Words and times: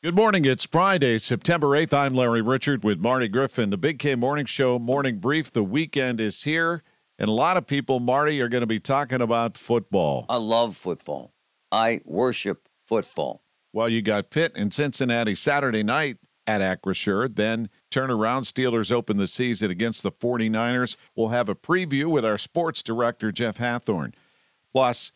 Good 0.00 0.14
morning. 0.14 0.44
It's 0.44 0.64
Friday, 0.64 1.18
September 1.18 1.70
8th. 1.70 1.92
I'm 1.92 2.14
Larry 2.14 2.40
Richert 2.40 2.84
with 2.84 3.00
Marty 3.00 3.26
Griffin. 3.26 3.70
The 3.70 3.76
Big 3.76 3.98
K 3.98 4.14
Morning 4.14 4.46
Show 4.46 4.78
morning 4.78 5.18
brief. 5.18 5.50
The 5.50 5.64
weekend 5.64 6.20
is 6.20 6.44
here, 6.44 6.84
and 7.18 7.28
a 7.28 7.32
lot 7.32 7.56
of 7.56 7.66
people, 7.66 7.98
Marty, 7.98 8.40
are 8.40 8.46
going 8.48 8.60
to 8.60 8.66
be 8.68 8.78
talking 8.78 9.20
about 9.20 9.56
football. 9.56 10.24
I 10.28 10.36
love 10.36 10.76
football. 10.76 11.32
I 11.72 12.00
worship 12.04 12.68
football. 12.84 13.42
Well, 13.72 13.88
you 13.88 14.00
got 14.00 14.30
Pitt 14.30 14.54
in 14.54 14.70
Cincinnati 14.70 15.34
Saturday 15.34 15.82
night 15.82 16.18
at 16.46 16.60
Acrisure. 16.60 17.34
Then 17.34 17.68
turn 17.90 18.08
around. 18.08 18.44
Steelers 18.44 18.92
open 18.92 19.16
the 19.16 19.26
season 19.26 19.68
against 19.68 20.04
the 20.04 20.12
49ers. 20.12 20.96
We'll 21.16 21.30
have 21.30 21.48
a 21.48 21.56
preview 21.56 22.06
with 22.06 22.24
our 22.24 22.38
sports 22.38 22.84
director, 22.84 23.32
Jeff 23.32 23.58
Hathhorn. 23.58 24.14
Plus, 24.72 25.10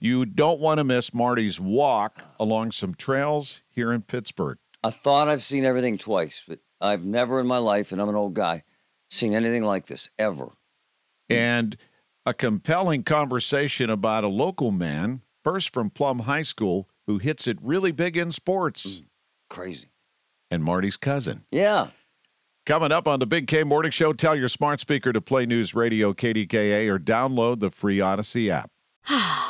you 0.00 0.24
don't 0.24 0.58
want 0.58 0.78
to 0.78 0.84
miss 0.84 1.12
Marty's 1.12 1.60
walk 1.60 2.22
along 2.40 2.72
some 2.72 2.94
trails 2.94 3.62
here 3.70 3.92
in 3.92 4.00
Pittsburgh. 4.00 4.56
I 4.82 4.90
thought 4.90 5.28
I've 5.28 5.42
seen 5.42 5.66
everything 5.66 5.98
twice, 5.98 6.42
but 6.48 6.58
I've 6.80 7.04
never 7.04 7.38
in 7.38 7.46
my 7.46 7.58
life, 7.58 7.92
and 7.92 8.00
I'm 8.00 8.08
an 8.08 8.14
old 8.14 8.32
guy, 8.32 8.64
seen 9.10 9.34
anything 9.34 9.62
like 9.62 9.86
this 9.86 10.08
ever. 10.18 10.52
And 11.28 11.76
a 12.24 12.32
compelling 12.32 13.04
conversation 13.04 13.90
about 13.90 14.24
a 14.24 14.28
local 14.28 14.70
man, 14.70 15.20
first 15.44 15.72
from 15.72 15.90
Plum 15.90 16.20
High 16.20 16.42
School, 16.42 16.88
who 17.06 17.18
hits 17.18 17.46
it 17.46 17.58
really 17.60 17.92
big 17.92 18.16
in 18.16 18.30
sports. 18.30 19.00
Mm, 19.00 19.04
crazy. 19.50 19.88
And 20.50 20.64
Marty's 20.64 20.96
cousin. 20.96 21.44
Yeah. 21.50 21.88
Coming 22.64 22.90
up 22.90 23.06
on 23.06 23.20
the 23.20 23.26
Big 23.26 23.46
K 23.46 23.64
Morning 23.64 23.90
Show, 23.90 24.12
tell 24.14 24.34
your 24.34 24.48
smart 24.48 24.80
speaker 24.80 25.12
to 25.12 25.20
play 25.20 25.44
News 25.44 25.74
Radio 25.74 26.12
KDKA 26.14 26.88
or 26.88 26.98
download 26.98 27.60
the 27.60 27.70
free 27.70 27.98
Audacy 27.98 28.48
app. 28.48 28.70